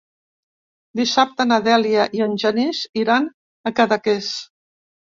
[0.99, 3.31] Dissabte na Dèlia i en Genís iran
[3.73, 4.35] a Cadaqués.